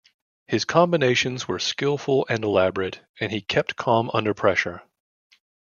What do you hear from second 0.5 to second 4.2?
combinations were skillful and elaborate, and he kept calm